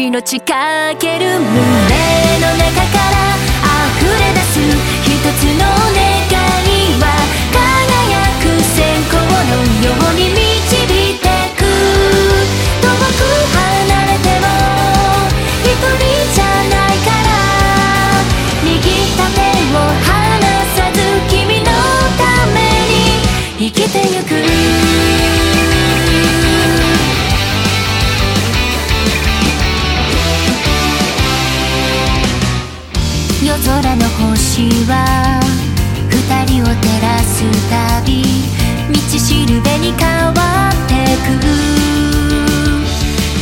[0.00, 3.29] 命かける胸の中から
[33.42, 35.40] 夜空の星は
[36.10, 38.22] 二人を照らすたび
[38.92, 40.92] 道しるべに変わって
[41.24, 41.28] く。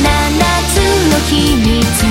[0.00, 0.08] 七
[0.72, 0.80] つ
[1.12, 2.01] の秘密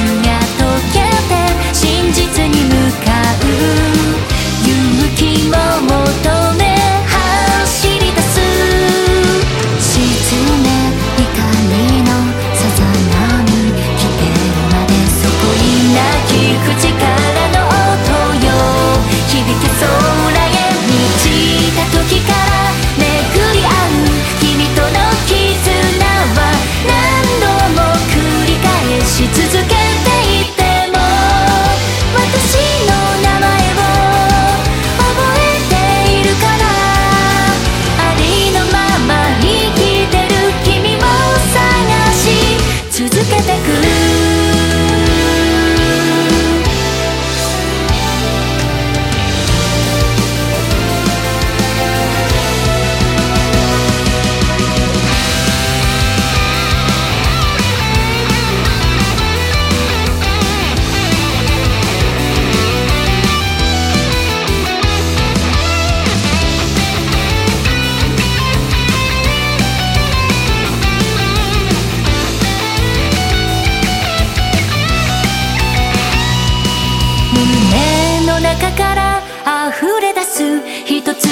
[78.41, 79.22] 中から
[79.69, 81.31] 溢れ出す一つの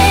[0.00, 0.05] 音。